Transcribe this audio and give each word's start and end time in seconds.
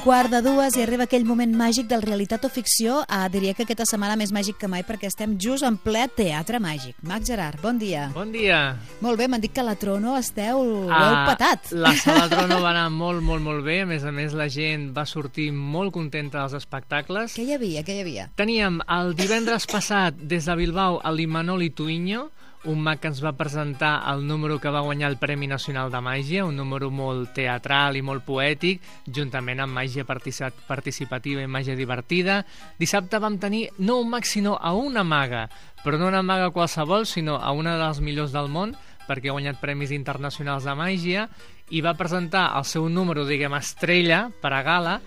Quart 0.00 0.30
de 0.32 0.38
dues 0.40 0.78
i 0.78 0.80
arriba 0.80 1.04
aquell 1.04 1.26
moment 1.28 1.50
màgic 1.52 1.84
del 1.90 2.00
realitat 2.00 2.46
o 2.46 2.48
ficció. 2.48 3.02
Ah, 3.04 3.26
diria 3.28 3.52
que 3.52 3.66
aquesta 3.66 3.84
setmana 3.84 4.14
més 4.16 4.30
màgic 4.32 4.56
que 4.56 4.68
mai 4.70 4.80
perquè 4.86 5.10
estem 5.10 5.34
just 5.36 5.66
en 5.66 5.76
ple 5.76 6.06
teatre 6.16 6.56
màgic. 6.56 6.96
Mac 7.04 7.26
Gerard, 7.28 7.60
bon 7.60 7.76
dia. 7.76 8.06
Bon 8.14 8.32
dia. 8.32 8.78
Molt 9.04 9.20
bé, 9.20 9.26
m'han 9.28 9.44
dit 9.44 9.52
que 9.52 9.60
a 9.60 9.66
la 9.66 9.74
Trono 9.76 10.14
esteu... 10.16 10.62
Ah, 10.88 11.02
heu 11.04 11.18
patat. 11.28 11.68
La 11.76 11.92
sala 12.00 12.28
Trono 12.32 12.62
va 12.64 12.70
anar 12.72 12.86
molt, 12.94 13.20
molt, 13.20 13.44
molt 13.44 13.60
bé. 13.66 13.82
A 13.84 13.90
més 13.90 14.06
a 14.08 14.14
més, 14.14 14.32
la 14.32 14.48
gent 14.48 14.88
va 14.96 15.04
sortir 15.04 15.50
molt 15.52 15.92
contenta 15.92 16.40
dels 16.40 16.56
espectacles. 16.62 17.36
Què 17.36 17.44
hi 17.44 17.58
havia, 17.58 17.84
què 17.84 17.98
hi 17.98 18.04
havia? 18.06 18.30
Teníem 18.40 18.80
el 18.96 19.12
divendres 19.18 19.68
passat, 19.68 20.16
des 20.16 20.48
de 20.48 20.56
Bilbao, 20.62 21.02
el 21.04 21.20
Imanol 21.26 21.66
Ituinho, 21.68 22.30
un 22.64 22.80
mag 22.84 22.98
que 23.00 23.08
ens 23.08 23.22
va 23.24 23.32
presentar 23.38 24.02
el 24.12 24.26
número 24.26 24.58
que 24.60 24.68
va 24.68 24.82
guanyar 24.84 25.08
el 25.10 25.16
Premi 25.16 25.46
Nacional 25.48 25.90
de 25.90 26.00
Màgia, 26.04 26.44
un 26.44 26.56
número 26.56 26.90
molt 26.92 27.32
teatral 27.32 27.96
i 27.96 28.02
molt 28.04 28.26
poètic, 28.26 28.82
juntament 29.08 29.62
amb 29.64 29.72
màgia 29.78 30.04
partici- 30.04 30.52
participativa 30.68 31.40
i 31.40 31.48
màgia 31.48 31.76
divertida. 31.76 32.42
Dissabte 32.78 33.18
vam 33.18 33.38
tenir 33.40 33.70
no 33.78 33.96
un 34.02 34.10
mag, 34.10 34.28
sinó 34.28 34.58
a 34.60 34.74
una 34.74 35.04
maga, 35.04 35.48
però 35.84 35.96
no 35.96 36.08
una 36.08 36.22
maga 36.22 36.50
qualsevol, 36.50 37.06
sinó 37.06 37.38
a 37.40 37.52
una 37.52 37.78
de 37.78 37.86
les 37.86 38.00
millors 38.00 38.32
del 38.32 38.48
món, 38.52 38.76
perquè 39.08 39.30
ha 39.30 39.38
guanyat 39.38 39.58
premis 39.58 39.90
internacionals 39.90 40.64
de 40.68 40.74
màgia, 40.76 41.28
i 41.70 41.80
va 41.80 41.96
presentar 41.96 42.50
el 42.58 42.64
seu 42.68 42.88
número, 42.90 43.24
diguem, 43.24 43.54
estrella, 43.56 44.28
per 44.42 44.52
a 44.52 44.62
gala, 44.62 45.00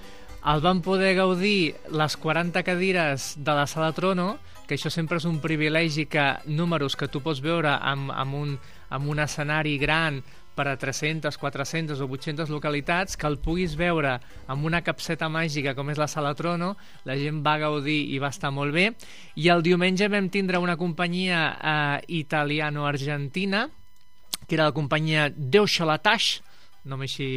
el 0.44 0.60
van 0.60 0.82
poder 0.82 1.14
gaudir 1.16 1.76
les 1.92 2.18
40 2.18 2.64
cadires 2.64 3.36
de 3.38 3.54
la 3.54 3.68
Sala 3.68 3.94
Trono, 3.94 4.40
que 4.74 4.80
això 4.82 4.90
sempre 4.90 5.20
és 5.20 5.26
un 5.30 5.38
privilegi 5.38 6.08
que 6.10 6.24
números 6.50 6.96
que 6.98 7.06
tu 7.06 7.20
pots 7.22 7.44
veure 7.46 7.76
amb, 7.78 8.10
amb, 8.10 8.34
un, 8.34 8.56
amb 8.90 9.10
un 9.12 9.20
escenari 9.22 9.76
gran 9.78 10.18
per 10.58 10.66
a 10.70 10.74
300, 10.82 11.38
400 11.38 12.02
o 12.02 12.08
800 12.10 12.50
localitats, 12.50 13.18
que 13.18 13.30
el 13.30 13.38
puguis 13.42 13.76
veure 13.78 14.16
amb 14.50 14.66
una 14.66 14.82
capseta 14.82 15.30
màgica 15.30 15.76
com 15.78 15.92
és 15.94 16.02
la 16.02 16.10
Sala 16.10 16.34
Trono, 16.38 16.72
la 17.06 17.18
gent 17.22 17.44
va 17.46 17.60
gaudir 17.62 18.00
i 18.16 18.18
va 18.22 18.32
estar 18.34 18.50
molt 18.54 18.74
bé. 18.74 18.88
I 19.38 19.50
el 19.54 19.62
diumenge 19.66 20.10
vam 20.10 20.32
tindre 20.34 20.62
una 20.62 20.78
companyia 20.78 21.44
eh, 21.54 22.18
italiano-argentina, 22.22 23.68
que 24.48 24.58
era 24.58 24.72
la 24.72 24.78
companyia 24.78 25.30
Déu 25.30 25.70
Xalataix, 25.70 26.40
nom 26.90 27.02
així 27.06 27.28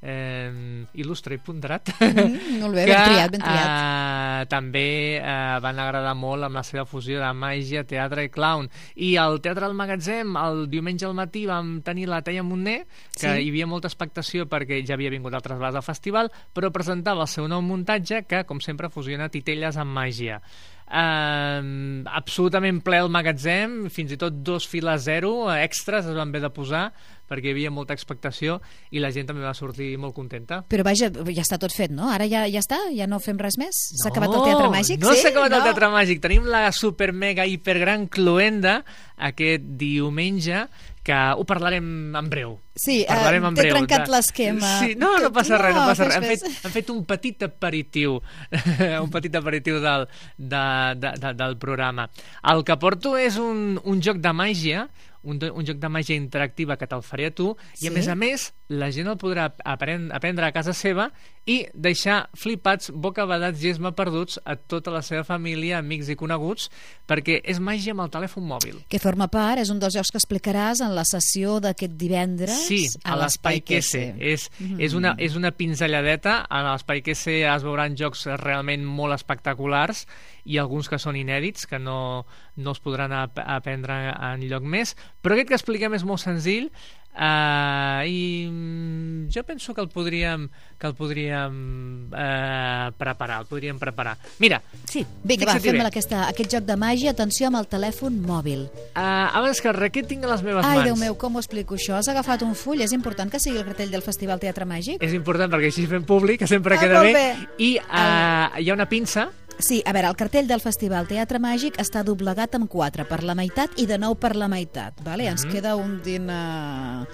eh, 0.00 0.84
il·lustre 0.96 1.36
i 1.36 1.42
ponderat, 1.42 1.90
Mm, 2.00 2.60
molt 2.62 2.78
bé, 2.78 2.86
ben 2.88 3.02
triat, 3.02 3.34
ben 3.34 3.42
triat. 3.42 3.72
Eh, 4.23 4.23
també 4.50 4.84
eh, 5.18 5.58
van 5.62 5.78
agradar 5.78 6.14
molt 6.18 6.44
amb 6.46 6.58
la 6.58 6.62
seva 6.66 6.84
fusió 6.86 7.20
de 7.22 7.30
màgia, 7.34 7.84
teatre 7.88 8.24
i 8.26 8.30
clown. 8.34 8.68
I 8.96 9.14
al 9.20 9.40
Teatre 9.44 9.66
del 9.68 9.76
Magatzem, 9.78 10.36
el 10.40 10.66
diumenge 10.72 11.06
al 11.08 11.14
matí, 11.18 11.46
vam 11.46 11.80
tenir 11.86 12.06
la 12.10 12.22
Teia 12.22 12.42
Montner, 12.42 12.84
que 13.14 13.24
Sí. 13.24 13.32
hi 13.44 13.48
havia 13.50 13.66
molta 13.66 13.88
expectació 13.88 14.46
perquè 14.50 14.82
ja 14.86 14.94
havia 14.94 15.10
vingut 15.10 15.34
altres 15.34 15.58
vegades 15.58 15.76
al 15.80 15.86
festival, 15.86 16.30
però 16.54 16.70
presentava 16.72 17.22
el 17.22 17.28
seu 17.28 17.48
nou 17.48 17.62
muntatge 17.62 18.24
que, 18.28 18.44
com 18.44 18.60
sempre, 18.60 18.90
fusiona 18.90 19.28
titelles 19.28 19.76
amb 19.76 19.94
màgia. 19.94 20.40
Uh, 20.84 22.04
absolutament 22.12 22.82
ple 22.84 23.00
el 23.02 23.08
magatzem, 23.10 23.84
fins 23.90 24.12
i 24.12 24.18
tot 24.20 24.36
dos 24.44 24.66
files 24.68 25.06
zero 25.06 25.48
eh, 25.48 25.62
extras 25.64 26.04
es 26.04 26.12
van 26.14 26.28
haver 26.28 26.42
de 26.44 26.50
posar 26.52 26.90
perquè 27.24 27.48
hi 27.48 27.54
havia 27.54 27.70
molta 27.72 27.94
expectació 27.96 28.58
i 28.92 29.00
la 29.02 29.10
gent 29.14 29.30
també 29.30 29.44
va 29.44 29.54
sortir 29.56 29.94
molt 30.00 30.14
contenta. 30.16 30.60
Però 30.68 30.84
vaja, 30.86 31.08
ja 31.08 31.44
està 31.44 31.58
tot 31.60 31.72
fet, 31.74 31.92
no? 31.94 32.10
Ara 32.12 32.28
ja, 32.30 32.44
ja 32.50 32.60
està? 32.60 32.78
Ja 32.94 33.08
no 33.10 33.20
fem 33.22 33.40
res 33.40 33.56
més? 33.60 33.80
S'ha 34.02 34.12
acabat 34.12 34.34
el 34.36 34.44
Teatre 34.44 34.70
Màgic? 34.74 35.00
No 35.02 35.14
sí? 35.14 35.22
s'ha 35.22 35.32
acabat 35.32 35.54
no? 35.54 35.60
el 35.62 35.68
Teatre 35.70 35.90
Màgic. 35.94 36.20
Tenim 36.24 36.48
la 36.52 36.66
super 36.76 37.10
mega 37.16 37.48
hiper 37.48 37.78
gran 37.80 38.06
cluenda 38.12 38.82
aquest 39.30 39.64
diumenge 39.80 40.66
que 41.04 41.12
ho 41.36 41.44
parlarem 41.44 42.16
en 42.16 42.28
breu. 42.32 42.54
Sí, 42.74 43.02
eh, 43.02 43.06
Parlarem 43.10 43.44
en 43.50 43.54
t'he 43.54 43.66
breu. 43.66 43.74
trencat 43.76 44.06
de- 44.06 44.12
l'esquema. 44.14 44.70
Sí, 44.80 44.94
no, 44.96 45.18
no 45.20 45.30
passa 45.36 45.58
res, 45.60 45.74
no 45.74 45.82
No, 45.82 45.86
passa 45.92 46.04
res. 46.08 46.16
fes. 46.24 46.42
fet, 46.42 46.64
han 46.64 46.72
fet 46.72 46.90
un 46.90 47.04
petit 47.04 47.42
aperitiu, 47.44 48.16
un 49.04 49.10
petit 49.12 49.36
aperitiu 49.36 49.80
del, 49.84 50.08
de, 50.38 50.64
de, 50.96 51.12
de, 51.20 51.34
del 51.34 51.58
programa. 51.60 52.08
El 52.42 52.64
que 52.64 52.76
porto 52.80 53.18
és 53.20 53.36
un, 53.36 53.78
un 53.84 54.00
joc 54.02 54.16
de 54.24 54.32
màgia, 54.32 54.88
un, 55.24 55.38
un 55.40 55.64
joc 55.64 55.76
de 55.80 55.88
màgia 55.88 56.16
interactiva 56.16 56.76
que 56.76 56.86
te'l 56.88 57.02
faré 57.04 57.26
a 57.30 57.34
tu, 57.34 57.52
i 57.80 57.84
Sí? 57.84 57.88
a 57.88 57.90
més 57.92 58.08
a 58.08 58.14
més 58.16 58.48
la 58.72 58.88
gent 58.94 59.10
el 59.10 59.18
podrà 59.20 59.50
aprendre, 59.64 60.14
aprendre 60.16 60.46
a 60.46 60.52
casa 60.54 60.72
seva 60.72 61.10
i 61.44 61.58
deixar 61.76 62.30
flipats, 62.40 62.88
bocabadats 62.88 63.60
i 63.60 63.68
esmaperduts 63.74 64.38
a 64.48 64.54
tota 64.56 64.92
la 64.94 65.02
seva 65.04 65.24
família, 65.28 65.76
amics 65.82 66.08
i 66.08 66.16
coneguts, 66.16 66.70
perquè 67.04 67.36
és 67.44 67.60
màgia 67.60 67.92
amb 67.92 68.06
el 68.06 68.12
telèfon 68.14 68.46
mòbil. 68.48 68.78
Que 68.88 69.00
forma 69.02 69.28
part, 69.28 69.60
és 69.60 69.68
un 69.72 69.82
dels 69.82 69.92
jocs 69.98 70.14
que 70.14 70.20
explicaràs 70.22 70.80
en 70.86 70.94
la 70.96 71.04
sessió 71.04 71.58
d'aquest 71.60 71.98
divendres 72.00 72.64
Sí, 72.64 72.86
a 73.04 73.18
l'Espai 73.20 73.60
Quese. 73.60 74.06
És, 74.16 74.48
és, 74.78 74.96
una, 74.96 75.12
és 75.20 75.36
una 75.36 75.52
pinzelladeta. 75.52 76.40
A 76.48 76.64
l'Espai 76.70 77.04
Quese 77.04 77.42
es 77.44 77.66
veuran 77.66 77.98
jocs 78.00 78.24
realment 78.40 78.88
molt 78.88 79.18
espectaculars 79.18 80.06
i 80.48 80.56
alguns 80.60 80.88
que 80.88 81.00
són 81.00 81.16
inèdits, 81.20 81.68
que 81.68 81.78
no, 81.80 82.24
no 82.56 82.72
es 82.72 82.80
podran 82.80 83.12
ap 83.12 83.36
aprendre 83.44 84.14
en 84.16 84.48
lloc 84.48 84.64
més. 84.64 84.96
Però 85.20 85.36
aquest 85.36 85.52
que 85.52 85.58
expliquem 85.60 85.96
és 85.96 86.08
molt 86.08 86.24
senzill 86.24 86.70
Uh, 87.14 88.02
i 88.10 88.48
mm, 88.50 89.28
jo 89.30 89.44
penso 89.46 89.72
que 89.72 89.80
el 89.80 89.88
podríem 89.88 90.48
que 90.80 90.86
el 90.88 90.94
podríem 90.98 92.10
uh, 92.10 92.90
preparar 92.98 93.36
el 93.40 93.46
podríem 93.46 93.78
preparar 93.78 94.16
mira, 94.42 94.58
Sí, 94.90 95.04
vinga, 95.22 95.46
va, 95.46 95.60
fem 95.62 95.78
aquesta, 95.86 96.24
aquest 96.28 96.50
joc 96.56 96.64
de 96.66 96.74
màgia. 96.76 97.12
Atenció 97.14 97.46
amb 97.46 97.60
el 97.60 97.68
telèfon 97.70 98.18
mòbil. 98.26 98.64
uh, 98.96 99.30
abans 99.38 99.60
que 99.62 99.72
res, 99.72 99.92
què 99.94 100.02
tinc 100.10 100.26
a 100.26 100.32
les 100.34 100.42
meves 100.42 100.66
Ai, 100.66 100.80
mans? 100.80 100.88
Déu 100.90 100.96
meu, 100.98 101.14
com 101.14 101.36
ho 101.36 101.42
explico 101.42 101.78
això? 101.78 101.94
Has 102.00 102.08
agafat 102.10 102.42
un 102.42 102.54
full? 102.58 102.82
És 102.82 102.90
important 102.92 103.30
que 103.30 103.38
sigui 103.38 103.58
el 103.62 103.64
cartell 103.64 103.94
del 103.94 104.02
Festival 104.02 104.40
Teatre 104.42 104.66
Màgic? 104.66 104.98
és 105.00 105.14
important 105.14 105.50
perquè 105.54 105.70
així 105.70 105.86
fem 105.86 106.02
públic 106.04 106.40
que 106.42 106.50
sempre 106.50 106.74
Ah, 106.74 106.80
queda 106.82 107.02
bé, 107.06 107.12
bé. 107.14 107.26
i 107.62 107.76
uh, 107.78 108.58
hi 108.58 108.68
ha 108.70 108.74
una 108.74 108.88
pinça 108.90 109.28
Sí, 109.58 109.82
a 109.86 109.92
veure, 109.92 110.08
el 110.08 110.16
cartell 110.16 110.46
del 110.48 110.60
Festival 110.60 111.06
Teatre 111.06 111.38
Màgic 111.40 111.78
està 111.80 112.02
doblegat 112.04 112.54
en 112.58 112.66
quatre, 112.66 113.04
per 113.08 113.22
la 113.22 113.34
meitat 113.38 113.70
i 113.80 113.86
de 113.86 113.98
nou 113.98 114.16
per 114.18 114.34
la 114.36 114.48
meitat. 114.48 114.98
Vale? 115.04 115.24
Mhm. 115.24 115.30
Ens 115.30 115.46
queda 115.46 115.76
un 115.76 116.00
dinar... 116.02 117.06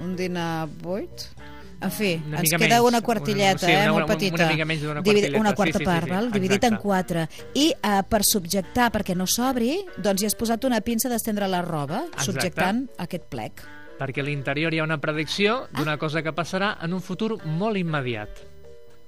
un 0.00 0.16
dinar 0.16 0.68
buit? 0.82 1.28
En 1.82 1.90
fi, 1.90 2.14
Una 2.28 2.38
ens 2.38 2.50
queda 2.50 2.58
menys, 2.60 2.78
una 2.80 2.88
una- 2.88 3.00
quartilleta, 3.02 3.66
sí, 3.66 3.72
eh, 3.72 3.82
una- 3.82 3.92
molt 3.92 4.04
una- 4.04 4.14
petita. 4.14 4.34
una 4.36 4.52
mica 4.52 4.64
menys 4.64 4.82
d'una 4.82 5.02
quartilleta, 5.02 5.38
Una 5.40 5.50
sí, 5.50 5.56
quarta 5.56 5.78
sí, 5.78 5.84
sí, 5.84 5.84
part, 5.84 6.04
sí, 6.04 6.10
val? 6.10 6.30
dividit 6.32 6.64
en 6.64 6.76
quatre. 6.76 7.28
I 7.54 7.74
eh, 7.82 8.02
per 8.08 8.20
subjectar, 8.24 8.90
perquè 8.92 9.16
no 9.16 9.26
s'obri, 9.26 9.84
doncs 9.98 10.22
hi 10.22 10.26
has 10.26 10.34
posat 10.36 10.64
una 10.64 10.80
pinça 10.80 11.08
d'estendre 11.10 11.48
la 11.48 11.60
roba, 11.60 12.04
Exacte. 12.06 12.24
subjectant 12.24 12.88
aquest 12.98 13.24
plec. 13.28 13.62
perquè 13.98 14.18
a 14.20 14.24
l'interior 14.24 14.72
hi 14.74 14.78
ha 14.80 14.84
una 14.84 14.98
predicció 15.00 15.64
Ah. 15.64 15.68
d'una 15.78 15.96
cosa 15.98 16.22
que 16.22 16.32
passarà 16.32 16.76
en 16.82 16.92
un 16.92 17.00
futur 17.00 17.44
molt 17.44 17.76
immediat. 17.76 18.28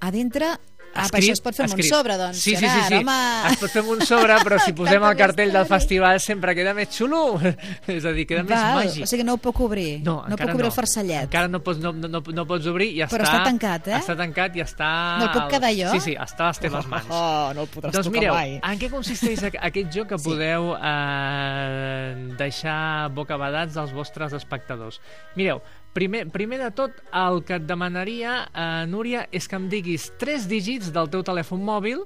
A 0.01 0.11
dintre... 0.11 0.57
Ah, 0.95 1.07
per 1.11 1.19
això 1.19 1.33
es 1.35 1.41
pot 1.43 1.55
fer 1.57 1.65
amb 1.65 1.73
un 1.75 1.79
escrit. 1.81 1.91
sobre, 1.93 2.15
doncs. 2.17 2.37
Sí, 2.39 2.55
sí, 2.55 2.67
sí, 2.67 2.81
sí. 2.87 2.99
Home... 3.01 3.15
Es 3.51 3.59
pot 3.59 3.71
fer 3.73 3.81
amb 3.83 3.91
un 3.95 4.01
sobre, 4.07 4.37
però 4.45 4.59
si 4.65 4.71
posem 4.77 5.03
el 5.09 5.17
cartell 5.19 5.51
del 5.51 5.65
festival 5.69 6.19
sempre 6.23 6.55
queda 6.55 6.73
més 6.77 6.89
xulo. 6.95 7.39
És 7.91 8.05
a 8.07 8.13
dir, 8.15 8.25
queda 8.29 8.43
més 8.47 8.55
Val, 8.55 8.79
màgic. 8.81 9.03
O 9.03 9.09
sigui, 9.11 9.25
no 9.27 9.35
ho 9.35 9.41
puc 9.43 9.59
obrir. 9.67 9.99
No, 10.05 10.21
no 10.29 10.37
puc 10.39 10.47
obrir 10.53 10.65
no. 10.65 10.71
el 10.71 10.75
farcellet. 10.77 11.27
Encara 11.27 11.51
no 11.51 11.59
pots, 11.65 11.79
no, 11.83 11.91
no, 11.93 12.07
no, 12.07 12.23
no 12.39 12.45
pots 12.47 12.65
obrir 12.71 12.89
i 12.95 13.03
Però 13.03 13.21
està... 13.27 13.41
està 13.41 13.43
tancat, 13.51 13.87
eh? 13.91 13.99
Està 13.99 14.15
tancat 14.23 14.55
i 14.55 14.63
està... 14.65 14.89
No 15.19 15.27
el 15.29 15.33
puc 15.35 15.49
quedar 15.57 15.73
jo? 15.77 15.91
Sí, 15.95 16.03
sí, 16.09 16.15
està 16.15 16.47
a 16.47 16.51
les 16.53 16.63
teves 16.63 16.87
mans. 16.91 17.11
Oh, 17.11 17.51
no 17.57 17.65
el 17.67 17.71
podràs 17.75 17.95
Doncs 17.99 18.07
tocar 18.09 18.19
mireu, 18.19 18.33
mai. 18.37 18.55
en 18.63 18.79
què 18.81 18.89
consisteix 18.93 19.43
aqu- 19.51 19.61
aquest 19.69 19.91
joc 19.99 20.09
que 20.13 20.19
Sí. 20.21 20.29
podeu 20.31 20.71
eh, 20.79 22.35
deixar 22.37 23.09
bocabadats 23.13 23.77
als 23.77 23.91
vostres 23.93 24.33
espectadors? 24.33 25.01
Mireu, 25.35 25.61
primer, 25.95 26.27
primer 26.29 26.59
de 26.59 26.69
tot, 26.75 26.99
el 27.15 27.41
que 27.47 27.57
et 27.57 27.65
demanaria, 27.65 28.43
eh, 28.51 28.85
Núria, 28.91 29.25
és 29.31 29.47
que 29.47 29.55
em 29.55 29.69
diguis 29.71 30.11
tres 30.19 30.49
dígits 30.51 30.91
del 30.93 31.09
teu 31.09 31.23
telèfon 31.23 31.63
mòbil 31.63 32.03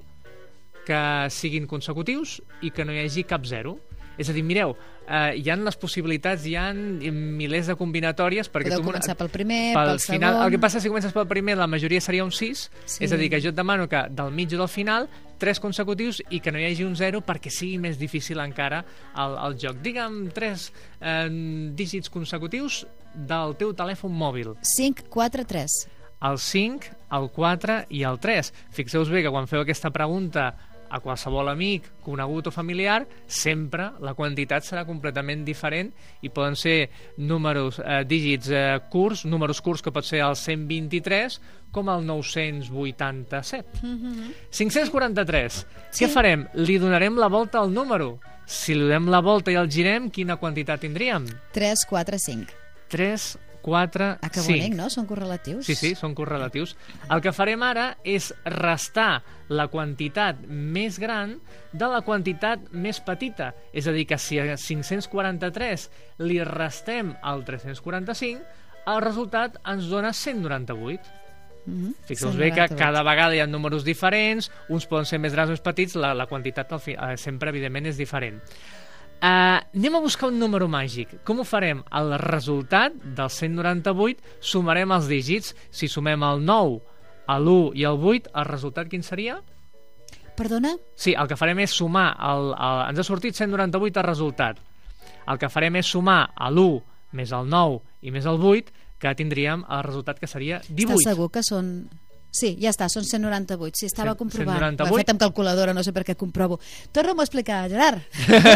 que 0.85 1.01
siguin 1.33 1.67
consecutius 1.69 2.39
i 2.61 2.71
que 2.71 2.85
no 2.85 2.93
hi 2.93 3.03
hagi 3.03 3.25
cap 3.27 3.45
zero. 3.49 3.77
És 4.19 4.27
a 4.29 4.33
dir, 4.35 4.43
mireu, 4.43 4.73
eh, 5.07 5.37
hi 5.39 5.49
han 5.49 5.63
les 5.63 5.77
possibilitats, 5.79 6.43
hi 6.45 6.57
han 6.59 6.99
milers 7.39 7.69
de 7.71 7.75
combinatòries 7.79 8.49
perquè 8.51 8.67
Podeu 8.73 8.83
tu... 8.83 8.89
començar 8.91 9.15
pel 9.17 9.31
primer, 9.31 9.61
pel 9.77 9.93
pel 9.95 10.01
final, 10.03 10.33
segon... 10.35 10.45
El 10.45 10.51
que 10.53 10.59
passa 10.59 10.81
si 10.83 10.91
comences 10.91 11.15
pel 11.15 11.27
primer, 11.31 11.55
la 11.57 11.67
majoria 11.71 12.01
seria 12.03 12.25
un 12.27 12.31
6, 12.35 12.65
Sí. 12.85 13.03
és 13.05 13.11
a 13.15 13.17
dir, 13.17 13.29
que 13.31 13.39
jo 13.41 13.53
et 13.53 13.57
demano 13.57 13.87
que 13.89 14.03
del 14.11 14.31
mig 14.35 14.51
o 14.53 14.59
del 14.59 14.67
final, 14.69 15.07
tres 15.39 15.59
consecutius 15.63 16.19
i 16.29 16.41
que 16.43 16.51
no 16.51 16.59
hi 16.59 16.65
hagi 16.67 16.83
un 16.83 16.97
0 16.99 17.21
perquè 17.25 17.49
sigui 17.49 17.77
més 17.79 17.95
difícil 17.97 18.41
encara 18.43 18.83
el, 19.15 19.37
el 19.47 19.55
joc. 19.61 19.79
Digue'm 19.85 20.25
tres 20.35 20.67
eh, 20.99 21.29
dígits 21.79 22.11
consecutius 22.11 22.83
del 23.15 23.55
teu 23.57 23.71
telèfon 23.73 24.11
mòbil. 24.11 24.51
5, 24.61 25.07
4, 25.09 25.45
3. 25.47 25.79
El 26.27 26.35
5, 26.43 26.89
el 27.15 27.29
4 27.31 27.77
i 27.95 28.03
el 28.03 28.19
3. 28.19 28.51
Fixeu-vos 28.75 29.07
bé 29.09 29.21
que 29.23 29.31
quan 29.31 29.47
feu 29.47 29.61
aquesta 29.63 29.89
pregunta 29.95 30.49
a 30.89 30.99
qualsevol 30.99 31.49
amic, 31.51 31.85
conegut 32.03 32.49
o 32.49 32.51
familiar, 32.51 33.03
sempre 33.27 33.91
la 34.01 34.15
quantitat 34.17 34.65
serà 34.65 34.85
completament 34.87 35.45
diferent 35.45 35.91
i 36.21 36.29
poden 36.33 36.57
ser 36.59 36.89
números, 37.17 37.79
eh, 37.79 38.03
dígits 38.07 38.49
eh, 38.49 38.79
curts, 38.91 39.25
números 39.25 39.61
curts 39.61 39.83
que 39.85 39.93
pot 39.93 40.05
ser 40.05 40.23
el 40.25 40.35
123 40.35 41.39
com 41.71 41.89
el 41.89 42.05
987. 42.05 43.79
Mm 43.83 43.97
-hmm. 43.97 44.33
543. 44.49 45.65
Sí. 45.91 46.05
Què 46.05 46.09
farem? 46.09 46.47
Li 46.53 46.77
donarem 46.77 47.17
la 47.17 47.27
volta 47.27 47.59
al 47.59 47.73
número. 47.73 48.19
Si 48.45 48.73
li 48.73 48.81
donem 48.81 49.07
la 49.09 49.21
volta 49.21 49.51
i 49.51 49.55
el 49.55 49.69
girem, 49.69 50.09
quina 50.09 50.37
quantitat 50.37 50.79
tindríem? 50.79 51.25
3, 51.53 51.85
4, 51.85 52.17
5. 52.17 52.51
3, 52.87 53.37
4, 53.61 54.17
Ah, 54.21 54.29
que 54.29 54.39
5. 54.39 54.57
bonic, 54.57 54.75
no? 54.75 54.89
Són 54.89 55.05
correlatius. 55.05 55.65
Sí, 55.65 55.75
sí, 55.75 55.93
són 55.95 56.13
correlatius. 56.15 56.75
El 57.09 57.21
que 57.21 57.33
farem 57.35 57.61
ara 57.63 57.97
és 58.03 58.33
restar 58.45 59.21
la 59.49 59.67
quantitat 59.67 60.39
més 60.47 60.99
gran 60.99 61.39
de 61.73 61.87
la 61.87 62.01
quantitat 62.01 62.69
més 62.71 62.99
petita. 63.01 63.53
És 63.73 63.87
a 63.87 63.91
dir, 63.91 64.05
que 64.07 64.17
si 64.17 64.39
a 64.39 64.55
543 64.57 65.89
li 66.19 66.39
restem 66.43 67.13
el 67.23 67.43
345, 67.45 68.41
el 68.89 69.01
resultat 69.03 69.59
ens 69.67 69.89
dona 69.91 70.13
198. 70.13 71.01
Mhm. 71.65 71.93
Fixeu-vos 72.07 72.37
bé 72.37 72.49
que 72.51 72.61
198. 72.67 72.77
cada 72.79 73.03
vegada 73.03 73.35
hi 73.35 73.39
ha 73.43 73.47
números 73.47 73.83
diferents, 73.85 74.49
uns 74.69 74.87
poden 74.87 75.05
ser 75.05 75.19
més 75.19 75.33
grans 75.35 75.49
o 75.49 75.53
més 75.53 75.61
petits, 75.61 75.93
la, 75.95 76.13
la 76.15 76.25
quantitat 76.25 76.71
al 76.73 76.79
fi, 76.79 76.93
eh, 76.93 77.17
sempre, 77.17 77.49
evidentment, 77.51 77.85
és 77.91 77.97
diferent. 77.97 78.39
Uh, 79.19 79.59
anem 79.75 79.95
a 79.97 79.99
buscar 79.99 80.29
un 80.31 80.37
número 80.39 80.69
màgic. 80.71 81.17
Com 81.27 81.41
ho 81.41 81.45
farem? 81.47 81.81
El 81.91 82.13
resultat 82.21 82.95
del 83.03 83.27
198 83.27 84.39
sumarem 84.39 84.93
els 84.95 85.09
dígits. 85.11 85.51
Si 85.75 85.89
sumem 85.91 86.23
el 86.23 86.45
9, 86.47 86.79
l'1 87.35 87.73
i 87.75 87.83
el 87.89 87.99
8, 87.99 88.31
el 88.33 88.47
resultat 88.47 88.87
quin 88.87 89.03
seria? 89.03 89.41
Perdona? 90.39 90.71
Sí, 90.95 91.11
el 91.19 91.27
que 91.27 91.35
farem 91.35 91.59
és 91.65 91.75
sumar... 91.75 92.13
El, 92.29 92.53
el, 92.55 92.83
ens 92.93 93.03
ha 93.03 93.07
sortit 93.07 93.35
198 93.35 93.99
el 93.99 94.07
resultat. 94.07 94.61
El 95.27 95.39
que 95.41 95.51
farem 95.51 95.75
és 95.81 95.91
sumar 95.91 96.21
l'1 96.47 96.79
més 97.19 97.33
el 97.35 97.49
9 97.51 97.81
i 98.07 98.13
més 98.15 98.27
el 98.29 98.39
8, 98.39 98.71
que 98.99 99.15
tindríem 99.19 99.65
el 99.67 99.83
resultat 99.83 100.19
que 100.19 100.31
seria 100.31 100.61
18. 100.67 100.95
Estàs 100.95 101.11
segur 101.11 101.27
que 101.33 101.43
són... 101.43 101.89
Sí, 102.29 102.51
ja 102.61 102.69
està, 102.69 102.85
són 102.93 103.05
198. 103.07 103.73
Sí, 103.79 103.87
estava 103.89 104.13
comprovant. 104.17 104.59
198. 104.59 104.85
Ho 104.85 104.97
he 104.97 105.01
fet 105.01 105.13
amb 105.13 105.21
calculadora, 105.23 105.73
no 105.73 105.83
sé 105.85 105.93
per 105.95 106.03
què 106.05 106.15
comprovo. 106.19 106.59
Torna-m'ho 106.93 107.23
a 107.23 107.27
explicar, 107.27 107.63
Gerard. 107.71 108.05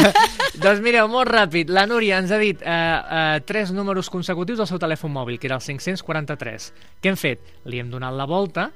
doncs 0.63 0.83
mireu, 0.85 1.09
molt 1.09 1.31
ràpid, 1.31 1.73
la 1.73 1.87
Núria 1.89 2.19
ens 2.21 2.31
ha 2.31 2.39
dit 2.41 2.61
eh, 2.61 2.69
eh, 2.69 3.41
tres 3.49 3.73
números 3.73 4.11
consecutius 4.13 4.61
del 4.61 4.69
seu 4.69 4.81
telèfon 4.81 5.13
mòbil, 5.13 5.39
que 5.41 5.49
era 5.49 5.57
el 5.57 5.65
543. 5.65 6.69
Què 7.01 7.13
hem 7.13 7.17
fet? 7.19 7.55
Li 7.65 7.81
hem 7.81 7.89
donat 7.89 8.13
la 8.13 8.29
volta 8.29 8.69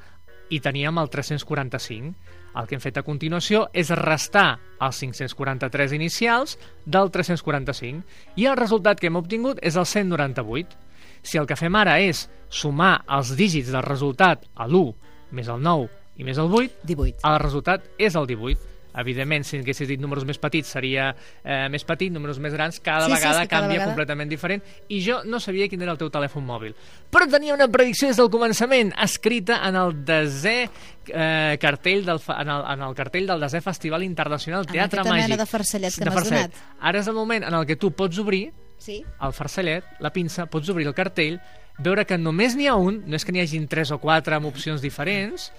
i 0.50 0.62
teníem 0.64 0.98
el 0.98 1.14
345. 1.14 2.16
El 2.58 2.66
que 2.66 2.78
hem 2.78 2.82
fet 2.82 2.98
a 2.98 3.06
continuació 3.06 3.68
és 3.78 3.92
restar 3.94 4.58
els 4.82 4.98
543 5.04 5.94
inicials 5.94 6.58
del 6.86 7.12
345 7.14 8.02
i 8.42 8.48
el 8.50 8.58
resultat 8.58 8.98
que 8.98 9.12
hem 9.12 9.20
obtingut 9.20 9.62
és 9.62 9.78
el 9.78 9.86
198. 9.86 10.87
Si 11.28 11.38
el 11.42 11.48
que 11.50 11.58
fem 11.60 11.76
ara 11.76 11.98
és 12.00 12.26
sumar 12.48 13.02
els 13.12 13.34
dígits 13.36 13.74
del 13.74 13.84
resultat 13.84 14.46
a 14.56 14.66
l'1 14.70 14.94
més 15.36 15.50
el 15.52 15.60
9 15.60 15.90
i 16.18 16.24
més 16.24 16.40
el 16.40 16.48
8, 16.48 16.80
18. 16.88 17.20
el 17.28 17.40
resultat 17.44 17.84
és 18.00 18.16
el 18.16 18.26
18. 18.32 18.74
Evidentment, 18.98 19.44
si 19.46 19.60
haguessis 19.60 19.86
dit 19.92 20.00
números 20.02 20.24
més 20.26 20.40
petits 20.42 20.72
seria 20.74 21.12
eh, 21.46 21.68
més 21.70 21.84
petit, 21.86 22.10
números 22.10 22.40
més 22.42 22.56
grans, 22.56 22.80
cada 22.82 23.04
Sí, 23.06 23.12
sí, 23.12 23.18
vegada 23.20 23.44
sí, 23.44 23.48
cada 23.52 23.62
canvia 23.68 23.76
vegada. 23.76 23.92
completament 23.92 24.32
diferent 24.32 24.64
i 24.90 25.02
jo 25.06 25.20
no 25.30 25.38
sabia 25.44 25.68
quin 25.70 25.84
era 25.86 25.92
el 25.94 26.00
teu 26.02 26.10
telèfon 26.10 26.42
mòbil. 26.48 26.74
Però 27.14 27.28
tenia 27.30 27.54
una 27.54 27.68
predicció 27.70 28.08
des 28.10 28.18
del 28.18 28.32
començament, 28.34 28.90
escrita 29.06 29.60
en 29.68 29.78
el 29.78 29.94
desè 30.08 30.56
eh, 30.64 31.58
cartell 31.62 32.08
del, 32.08 32.24
en, 32.40 32.50
el, 32.56 32.66
en 32.74 32.86
el 32.88 32.96
cartell 32.98 33.28
del 33.30 33.44
desè 33.46 33.62
Festival 33.62 34.02
Internacional 34.08 34.66
En 34.66 34.72
Teatre 34.74 35.04
aquesta 35.04 35.14
Màgic. 35.14 35.28
mena 35.30 35.44
de 35.44 35.46
farcellet 35.52 36.00
que 36.00 36.10
m'has 36.10 36.32
donat. 36.32 36.58
Ara 36.82 37.04
és 37.04 37.12
el 37.14 37.20
moment 37.20 37.46
en 37.52 37.54
el 37.60 37.68
que 37.70 37.76
tu 37.78 37.92
pots 37.94 38.18
obrir 38.24 38.48
Sí? 38.88 39.02
el 39.20 39.34
farcellet, 39.36 39.88
la 40.00 40.14
pinça, 40.16 40.46
pots 40.48 40.70
obrir 40.72 40.88
el 40.88 40.96
cartell, 40.96 41.42
veure 41.84 42.06
que 42.08 42.18
només 42.18 42.56
n'hi 42.56 42.70
ha 42.72 42.78
un, 42.80 43.02
no 43.04 43.18
és 43.20 43.26
que 43.28 43.34
n'hi 43.36 43.44
hagin 43.44 43.68
tres 43.68 43.92
o 43.92 43.98
quatre 44.00 44.38
amb 44.38 44.48
opcions 44.48 44.80
diferents, 44.82 45.50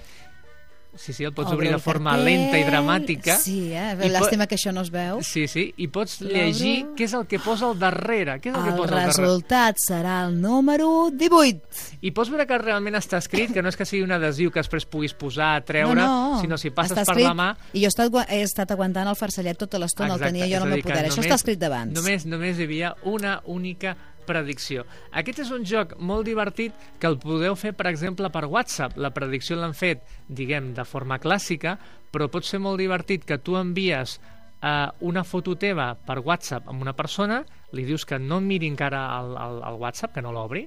sí, 0.98 1.12
sí, 1.14 1.24
el 1.24 1.32
pots 1.32 1.52
obrir 1.52 1.70
de 1.72 1.78
forma 1.78 2.10
cartell. 2.16 2.26
lenta 2.26 2.58
i 2.58 2.64
dramàtica. 2.66 3.36
Sí, 3.38 3.72
eh? 3.72 3.96
I 4.04 4.10
Llàstima 4.10 4.46
que 4.46 4.56
això 4.58 4.72
no 4.74 4.82
es 4.82 4.90
veu. 4.90 5.22
Sí, 5.22 5.46
sí, 5.48 5.72
i 5.78 5.86
pots 5.88 6.18
llegir 6.20 6.88
què 6.98 7.04
és 7.06 7.14
el 7.14 7.26
que 7.30 7.38
posa 7.38 7.68
al 7.70 7.78
darrere. 7.78 8.40
Què 8.42 8.50
és 8.50 8.56
el, 8.56 8.62
que 8.64 8.70
El 8.74 8.76
posa 8.76 8.94
al 8.94 9.00
darrere? 9.00 9.12
resultat 9.16 9.76
serà 9.86 10.18
el 10.26 10.40
número 10.40 11.10
18. 11.12 11.60
I 12.02 12.10
pots 12.12 12.30
veure 12.30 12.46
que 12.46 12.58
realment 12.58 12.98
està 12.98 13.18
escrit, 13.22 13.52
que 13.54 13.62
no 13.62 13.68
és 13.72 13.76
que 13.78 13.86
sigui 13.88 14.02
un 14.04 14.12
adhesiu 14.12 14.50
que 14.50 14.60
després 14.60 14.84
puguis 14.86 15.14
posar, 15.14 15.64
treure, 15.64 15.94
no, 15.94 16.34
no. 16.34 16.40
sinó 16.42 16.58
si 16.58 16.70
passes 16.70 17.06
per 17.06 17.16
la 17.20 17.34
mà... 17.34 17.48
I 17.72 17.80
jo 17.80 17.86
he 17.86 17.92
estat, 17.94 18.20
he 18.28 18.42
estat 18.42 18.70
aguantant 18.74 19.08
el 19.08 19.16
farcellet 19.16 19.56
tota 19.58 19.78
l'estona, 19.78 20.14
el 20.14 20.20
tenia 20.20 20.46
jo 20.50 20.60
no 20.64 20.66
meu 20.72 20.82
que 20.82 20.90
poder. 20.90 21.06
Això 21.06 21.16
només- 21.22 21.30
està 21.30 21.38
escrit 21.40 21.58
d'abans. 21.58 21.94
Només, 21.94 22.26
només 22.26 22.58
hi 22.58 22.64
havia 22.68 22.94
una 23.04 23.40
única 23.46 23.96
predicció. 24.28 24.84
Aquest 25.16 25.40
és 25.46 25.52
un 25.56 25.64
joc 25.66 25.96
molt 25.98 26.28
divertit 26.28 26.76
que 27.00 27.08
el 27.08 27.16
podeu 27.22 27.56
fer, 27.56 27.72
per 27.76 27.88
exemple, 27.90 28.28
per 28.30 28.44
WhatsApp. 28.46 28.98
La 29.00 29.10
predicció 29.16 29.56
l'han 29.56 29.74
fet, 29.74 30.04
diguem, 30.28 30.74
de 30.76 30.84
forma 30.84 31.18
clàssica, 31.18 31.78
però 32.12 32.28
pot 32.32 32.44
ser 32.44 32.60
molt 32.60 32.78
divertit 32.80 33.24
que 33.28 33.38
tu 33.40 33.56
envies 33.56 34.18
eh, 34.62 34.88
una 35.00 35.24
foto 35.24 35.56
teva 35.60 35.92
per 35.94 36.18
WhatsApp 36.24 36.68
amb 36.68 36.82
una 36.84 36.94
persona, 36.96 37.42
li 37.72 37.84
dius 37.88 38.04
que 38.08 38.18
no 38.18 38.40
miri 38.44 38.68
encara 38.70 39.06
el, 39.20 39.32
el, 39.36 39.62
el 39.72 39.80
WhatsApp, 39.80 40.14
que 40.16 40.22
no 40.24 40.32
l'obri, 40.36 40.66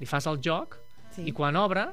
li 0.00 0.06
fas 0.06 0.28
el 0.30 0.40
joc, 0.44 0.78
Sí. 1.18 1.22
i 1.24 1.32
quan 1.32 1.56
obre 1.56 1.86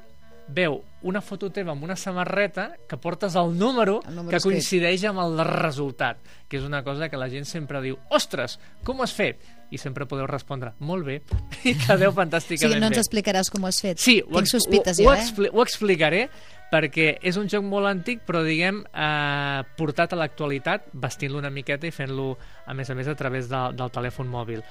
veu 0.53 0.75
una 1.07 1.21
foto 1.23 1.47
teva 1.49 1.71
amb 1.71 1.85
una 1.87 1.95
samarreta 1.97 2.65
que 2.85 2.97
portes 3.01 3.33
el 3.39 3.55
número, 3.57 4.01
El 4.05 4.17
número 4.19 4.35
que 4.35 4.43
coincideix 4.43 5.05
amb 5.09 5.23
el 5.23 5.39
resultat, 5.47 6.19
que 6.47 6.59
és 6.59 6.65
una 6.67 6.83
cosa 6.85 7.07
que 7.09 7.17
la 7.17 7.29
gent 7.31 7.47
sempre 7.49 7.81
diu 7.81 7.95
ostres, 8.13 8.59
com 8.85 8.99
ho 8.99 9.05
has 9.07 9.15
fet? 9.15 9.41
I 9.73 9.79
sempre 9.81 10.05
podeu 10.05 10.27
respondre, 10.29 10.73
molt 10.79 11.05
bé, 11.07 11.21
i 11.65 11.73
quedeu 11.85 12.11
O 12.11 12.15
fantàsticament 12.17 12.75
sigui, 12.75 12.81
no 12.81 12.91
ens 12.91 12.97
bé. 12.99 13.03
explicaràs 13.03 13.49
com 13.51 13.63
ho 13.65 13.69
has 13.71 13.79
fet. 13.81 14.01
Sí, 14.01 14.19
ho, 14.25 14.35
Tinc 14.37 14.51
sospites 14.51 14.99
ho, 15.01 15.07
ho, 15.09 15.13
eh? 15.13 15.23
expli 15.23 15.49
ho 15.51 15.63
explicaré 15.63 16.27
perquè 16.71 17.15
és 17.21 17.37
un 17.37 17.47
joc 17.51 17.63
molt 17.65 17.87
antic, 17.87 18.23
però 18.25 18.41
diguem 18.43 18.81
eh, 18.89 19.61
portat 19.77 20.13
a 20.13 20.19
l'actualitat, 20.19 20.89
vestint-lo 20.93 21.39
una 21.39 21.51
miqueta 21.53 21.87
i 21.87 21.93
fent-lo, 21.93 22.33
a 22.65 22.73
més 22.73 22.89
a 22.89 22.97
més, 22.97 23.07
a 23.07 23.15
través 23.15 23.49
de, 23.51 23.61
del 23.77 23.93
telèfon 23.93 24.27
mòbil. 24.29 24.61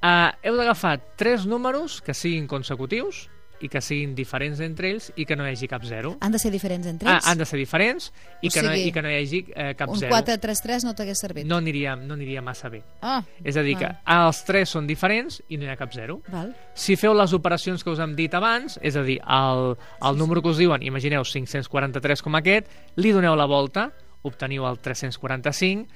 Eh, 0.00 0.30
heu 0.48 0.56
d'agafar 0.58 0.96
tres 1.16 1.46
números 1.46 2.00
que 2.04 2.14
siguin 2.16 2.48
consecutius 2.50 3.26
i 3.60 3.68
que 3.72 3.80
siguin 3.80 4.14
diferents 4.14 4.60
entre 4.60 4.90
ells 4.90 5.10
i 5.16 5.24
que 5.24 5.36
no 5.36 5.46
hi 5.46 5.52
hagi 5.54 5.68
cap 5.68 5.82
zero. 5.84 6.16
Han 6.20 6.32
de 6.32 6.38
ser 6.38 6.50
diferents 6.52 6.86
entre 6.86 7.08
Ah, 7.08 7.14
ells? 7.16 7.26
han 7.28 7.38
de 7.38 7.46
ser 7.46 7.58
diferents 7.58 8.12
i, 8.42 8.48
O 8.48 8.50
que, 8.52 8.62
no, 8.62 8.70
sigui, 8.72 8.88
i 8.88 8.92
que 8.92 9.02
no 9.02 9.10
hi 9.10 9.16
hagi 9.22 9.40
eh, 9.54 9.74
cap 9.74 9.88
Un 9.90 9.98
zero. 9.98 10.14
4-3-3 10.14 10.84
no 10.84 10.94
t'hagués 10.94 11.18
servit? 11.18 11.46
No 11.46 11.56
aniria, 11.56 11.96
no 11.96 12.14
aniria 12.14 12.42
massa 12.42 12.68
bé. 12.68 12.82
Ah, 13.02 13.22
És 13.44 13.56
a 13.56 13.62
dir, 13.62 13.76
que 13.78 13.86
val. 13.86 14.26
els 14.28 14.44
tres 14.44 14.68
són 14.68 14.86
diferents 14.86 15.42
i 15.48 15.56
no 15.56 15.64
hi 15.64 15.68
ha 15.68 15.76
cap 15.76 15.92
zero. 15.94 16.20
Val. 16.28 16.54
Si 16.74 16.96
feu 16.96 17.14
les 17.14 17.32
operacions 17.32 17.82
que 17.82 17.90
us 17.90 17.98
hem 17.98 18.14
dit 18.16 18.32
abans, 18.34 18.78
és 18.82 18.96
a 18.96 19.02
dir, 19.02 19.20
el, 19.26 19.76
el 20.02 20.16
número 20.18 20.42
que 20.42 20.48
us 20.48 20.58
diuen, 20.58 20.82
imagineu 20.82 21.24
543 21.24 22.22
com 22.22 22.34
aquest, 22.36 22.66
li 22.96 23.12
doneu 23.12 23.34
la 23.36 23.46
volta, 23.46 23.90
obteniu 24.22 24.66
el 24.66 24.78
345, 24.78 25.86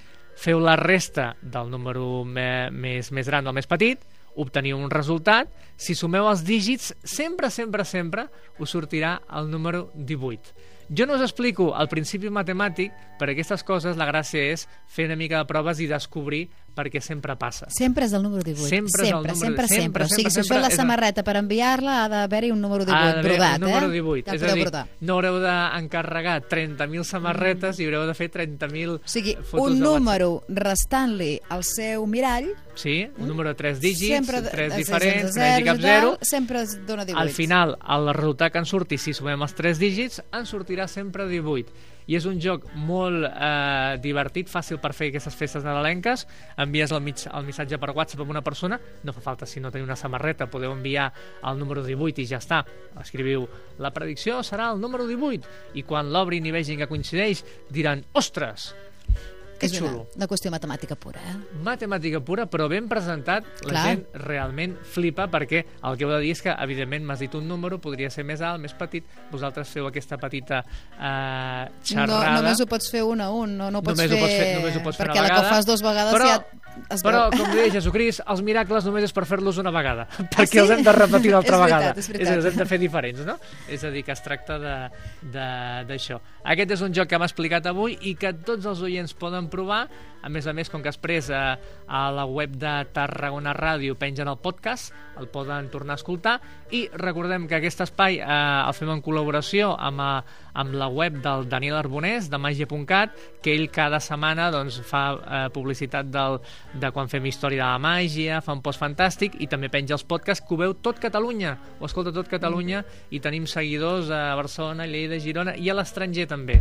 feu 0.41 0.61
la 0.63 0.77
resta 0.77 1.35
del 1.43 1.69
número 1.71 2.25
me, 2.25 2.71
més, 2.71 3.11
més 3.13 3.27
gran 3.29 3.47
o 3.47 3.53
més 3.53 3.67
petit, 3.69 4.01
obteniu 4.41 4.79
un 4.81 4.91
resultat, 4.91 5.51
si 5.77 5.95
sumeu 5.95 6.29
els 6.31 6.45
dígits, 6.47 6.95
sempre, 7.05 7.51
sempre, 7.51 7.85
sempre 7.85 8.27
us 8.59 8.73
sortirà 8.75 9.19
el 9.37 9.51
número 9.53 9.91
18. 9.95 10.55
Jo 10.91 11.07
no 11.07 11.15
us 11.15 11.23
explico 11.23 11.69
el 11.79 11.87
principi 11.87 12.33
matemàtic, 12.35 12.91
per 13.21 13.29
aquestes 13.31 13.63
coses 13.63 13.99
la 14.01 14.09
gràcia 14.09 14.49
és 14.51 14.67
fer 14.91 15.07
una 15.07 15.19
mica 15.21 15.39
de 15.39 15.47
proves 15.47 15.79
i 15.79 15.87
descobrir 15.87 16.49
per 16.75 16.87
què 16.91 17.01
sempre 17.03 17.35
passa. 17.37 17.67
Sempre 17.69 18.07
és 18.07 18.13
el 18.13 18.23
número 18.23 18.43
18. 18.43 18.69
Sempre 18.69 19.03
és 19.05 19.11
el 19.11 19.17
sempre, 19.17 19.33
número- 19.33 19.37
sempre, 19.37 19.67
sempre, 19.69 19.83
sempre, 19.83 20.05
O 20.05 20.09
sigui, 20.09 20.23
sempre, 20.23 20.31
si 20.31 20.41
us 20.41 20.47
sempre 20.47 20.57
feu 20.57 20.63
la 20.63 20.71
samarreta 20.77 21.23
per 21.25 21.37
enviar-la, 21.37 22.05
ha 22.05 22.09
d'haver-hi 22.09 22.51
un 22.53 22.61
número 22.61 22.85
18 22.85 22.97
Ha 22.97 23.13
d'haver 23.15 23.33
brodat, 23.33 23.55
un 23.61 23.69
número 23.69 23.87
eh? 23.87 23.91
18. 23.91 24.25
Que 24.25 24.31
el 24.31 24.37
és 24.37 24.43
a 24.43 24.55
dir, 24.55 24.63
brodar. 24.65 24.87
no 25.01 25.15
haureu 25.15 25.39
d'encarregar 25.41 26.43
30.000 26.49 27.05
samarretes 27.05 27.79
i 27.81 27.85
haureu 27.85 28.07
de 28.07 28.15
fer 28.15 28.31
30.000 28.31 28.97
O 28.97 29.01
sigui, 29.05 29.37
fotos 29.43 29.73
un 29.73 29.81
número 29.81 30.43
restant-li 30.49 31.41
al 31.49 31.65
seu 31.65 32.07
mirall. 32.07 32.51
Sí, 32.75 33.09
un 33.19 33.29
número 33.29 33.51
de 33.51 33.55
3 33.57 33.81
dígits, 33.81 34.15
sempre, 34.17 34.41
tres 34.43 34.71
de- 34.73 34.79
diferents, 34.79 35.35
de 35.35 35.41
no 35.41 35.47
hi 35.47 35.51
hagi 35.51 35.65
cap 35.65 35.79
zero. 35.81 36.19
sempre 36.23 36.63
es 36.63 36.87
dona 36.87 37.05
18. 37.05 37.21
Al 37.21 37.31
final, 37.31 37.77
el 37.89 38.15
resultat 38.15 38.53
que 38.53 38.59
ens 38.59 38.69
surti, 38.69 38.97
si 38.97 39.13
sumem 39.13 39.43
els 39.43 39.55
3 39.55 39.79
dígits, 39.79 40.23
ens 40.33 40.49
sortirà 40.55 40.87
sempre 40.89 41.27
18. 41.29 41.71
I 42.11 42.17
és 42.19 42.27
un 42.27 42.41
joc 42.43 42.65
molt 42.75 43.23
eh, 43.29 43.95
divertit, 44.03 44.51
fàcil 44.51 44.81
per 44.83 44.91
fer 44.97 45.13
aquestes 45.13 45.37
festes 45.39 45.63
nadalenques. 45.63 46.27
Envies 46.59 46.91
el, 46.91 47.03
mig, 47.07 47.23
el 47.31 47.47
missatge 47.47 47.79
per 47.79 47.93
WhatsApp 47.95 48.25
a 48.25 48.29
una 48.35 48.43
persona, 48.43 48.81
no 49.07 49.15
fa 49.15 49.23
falta 49.23 49.47
si 49.47 49.63
no 49.63 49.71
teniu 49.71 49.87
una 49.87 49.99
samarreta, 49.99 50.51
podeu 50.51 50.75
enviar 50.75 51.13
el 51.47 51.63
número 51.63 51.87
18 51.87 52.25
i 52.25 52.27
ja 52.27 52.43
està. 52.43 52.65
Escriviu, 52.99 53.47
la 53.79 53.95
predicció 53.95 54.41
serà 54.47 54.73
el 54.75 54.83
número 54.83 55.07
18. 55.07 55.47
I 55.79 55.87
quan 55.87 56.11
l'obrin 56.11 56.51
i 56.51 56.55
vegin 56.55 56.83
que 56.83 56.91
coincideix, 56.91 57.45
diran, 57.71 58.03
ostres, 58.19 58.73
que 59.61 59.67
és 59.69 59.75
xulo. 59.77 59.91
una, 60.03 60.17
una 60.17 60.27
qüestió 60.31 60.51
matemàtica 60.51 60.97
pura, 60.97 61.21
eh? 61.21 61.37
Matemàtica 61.63 62.21
pura, 62.25 62.47
però 62.51 62.67
ben 62.69 62.89
presentat, 62.89 63.45
la 63.67 63.71
Clar. 63.75 63.85
gent 63.87 64.07
realment 64.27 64.77
flipa 64.83 65.29
perquè 65.31 65.63
el 65.85 65.97
que 66.01 66.05
heu 66.09 66.11
de 66.17 66.21
dir 66.25 66.33
és 66.33 66.43
que, 66.43 66.51
evidentment, 66.65 67.05
m'has 67.07 67.21
dit 67.21 67.35
un 67.39 67.47
número, 67.47 67.79
podria 67.81 68.11
ser 68.11 68.25
més 68.25 68.41
alt, 68.41 68.61
més 68.61 68.73
petit, 68.75 69.05
vosaltres 69.31 69.69
feu 69.69 69.87
aquesta 69.87 70.17
petita 70.19 70.63
eh, 70.65 71.69
No, 71.69 71.85
xerrada. 71.85 72.35
només 72.41 72.61
ho 72.61 72.67
pots 72.67 72.91
fer 72.91 73.03
un 73.05 73.21
a 73.21 73.31
un, 73.31 73.57
no, 73.59 73.71
no 73.71 73.79
ho 73.79 73.83
pots 73.83 73.99
Només 74.01 74.11
fer... 74.11 74.19
ho 74.19 74.25
pots 74.25 74.35
fer- 74.41 74.57
només 74.61 74.77
ho 74.77 74.83
pots 74.83 74.97
fer 74.97 75.07
perquè 75.07 75.21
una 75.21 75.23
la 75.23 75.29
que 75.29 75.35
vegada, 75.35 75.51
ho 75.51 75.55
fas 75.55 75.67
dues 75.69 75.83
vegades 75.83 76.15
però 76.15 76.27
ja 76.33 76.41
Es 76.95 77.03
Però, 77.03 77.25
veu. 77.33 77.41
com 77.45 77.51
deia 77.51 77.73
Jesucrist, 77.75 78.21
els 78.31 78.41
miracles 78.47 78.85
només 78.87 79.03
és 79.05 79.13
per 79.13 79.25
fer-los 79.27 79.57
una 79.59 79.73
vegada, 79.75 80.05
perquè 80.31 80.47
sí? 80.55 80.59
els 80.63 80.71
hem 80.71 80.85
de 80.87 80.93
repetir 80.95 81.33
una 81.33 81.39
altra 81.43 81.57
És 81.57 81.61
veritat, 81.61 81.81
vegada. 81.81 81.99
és 81.99 82.07
a 82.09 82.13
veritat. 82.13 82.29
dir, 82.31 82.37
els 82.39 82.47
hem 82.47 82.59
de 82.61 82.67
fer 82.71 82.79
diferents, 82.79 83.25
no? 83.27 83.35
És 83.69 83.83
a 83.85 83.91
dir, 83.91 84.05
que 84.07 84.13
es 84.15 84.23
tracta 84.23 84.57
d'això. 85.35 86.21
Aquest 86.55 86.71
és 86.77 86.85
un 86.87 86.95
joc 86.95 87.09
que 87.11 87.19
hem 87.19 87.25
explicat 87.27 87.67
avui 87.71 87.97
i 88.09 88.15
que 88.15 88.31
tots 88.47 88.65
els 88.71 88.81
oients 88.87 89.13
poden 89.19 89.50
provar. 89.53 89.85
A 90.21 90.29
més 90.29 90.45
a 90.47 90.53
més, 90.53 90.69
com 90.69 90.83
que 90.83 90.91
després 90.91 91.31
a, 91.33 91.57
a 91.89 92.01
la 92.13 92.27
web 92.29 92.59
de 92.61 92.73
Tarragona 92.93 93.55
Ràdio 93.57 93.97
pengen 93.97 94.29
el 94.29 94.37
podcast, 94.41 94.93
el 95.21 95.29
poden 95.33 95.69
tornar 95.73 95.95
a 95.97 96.01
escoltar 96.01 96.35
i 96.77 96.87
recordem 96.93 97.47
que 97.49 97.59
aquest 97.59 97.83
espai 97.85 98.19
eh, 98.21 98.27
el 98.27 98.75
fem 98.77 98.91
en 98.93 99.03
col·laboració 99.05 99.73
amb, 99.77 100.03
eh, 100.05 100.41
amb 100.61 100.77
la 100.77 100.89
web 100.93 101.21
del 101.25 101.47
Daniel 101.51 101.79
Arbonès 101.79 102.31
de 102.33 102.41
màgia.cat 102.41 103.17
que 103.45 103.55
ell 103.55 103.69
cada 103.73 104.01
setmana 104.05 104.51
doncs, 104.55 104.81
fa 104.87 105.05
eh, 105.17 105.43
publicitat 105.55 106.13
del, 106.13 106.41
de 106.81 106.93
quan 106.95 107.11
fem 107.13 107.27
història 107.29 107.65
de 107.65 107.71
la 107.71 107.83
màgia, 107.83 108.41
fa 108.45 108.57
un 108.57 108.65
post 108.65 108.81
fantàstic 108.83 109.37
i 109.41 109.49
també 109.51 109.73
penja 109.73 109.97
els 109.97 110.05
podcasts 110.05 110.45
que 110.47 110.57
ho 110.57 110.61
veu 110.61 110.77
tot 110.77 111.01
Catalunya 111.01 111.57
ho 111.79 111.89
escolta 111.89 112.15
tot 112.17 112.29
Catalunya 112.31 112.85
i 113.11 113.21
tenim 113.21 113.49
seguidors 113.51 114.13
a 114.13 114.35
Barcelona, 114.39 114.89
Lleida, 114.89 115.21
Girona 115.21 115.57
i 115.57 115.71
a 115.71 115.77
l'estranger 115.77 116.29
també 116.31 116.61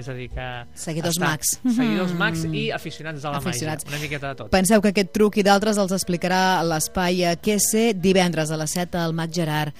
és 0.00 0.08
a 0.08 0.14
dir 0.16 0.28
que 0.32 0.48
Seguidors 0.74 1.16
està- 1.18 1.28
mags. 1.28 1.54
seguidors 1.62 2.12
Mm. 2.12 2.18
mags 2.18 2.44
i 2.50 2.66
aficionats 2.72 3.24
a 3.24 3.30
la 3.30 3.38
Aficionats. 3.38 3.84
màgia 3.84 3.96
una 3.96 4.02
miqueta 4.02 4.28
de 4.28 4.34
tot 4.42 4.50
Penseu 4.50 4.80
que 4.82 4.88
aquest 4.94 5.12
truc 5.12 5.36
i 5.38 5.42
d'altres 5.46 5.78
els 5.78 5.92
explicarà 5.92 6.62
l'espai 6.66 7.24
a 7.24 7.36
QC 7.36 7.94
divendres 7.94 8.50
a 8.50 8.56
les 8.56 8.70
7 8.70 8.98
al 8.98 9.12
Mag 9.14 9.30
Gerard. 9.32 9.72